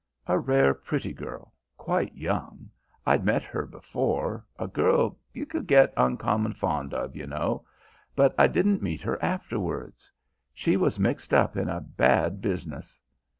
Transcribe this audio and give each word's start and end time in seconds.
A 0.25 0.39
rare 0.39 0.73
pretty 0.73 1.13
girl, 1.13 1.53
quite 1.77 2.15
young, 2.15 2.71
I'd 3.05 3.23
met 3.23 3.43
her 3.43 3.67
before, 3.67 4.43
a 4.57 4.67
girl 4.67 5.19
you 5.31 5.45
could 5.45 5.67
get 5.67 5.93
uncommon 5.95 6.53
fond 6.53 6.91
of, 6.95 7.15
you 7.15 7.27
know, 7.27 7.65
but 8.15 8.33
I 8.35 8.47
didn't 8.47 8.81
meet 8.81 9.01
her 9.01 9.23
afterwards: 9.23 10.11
she 10.55 10.75
was 10.75 10.99
mixed 10.99 11.35
up 11.35 11.55
in 11.55 11.69
a 11.69 11.81
bad 11.81 12.41
business. 12.41 12.99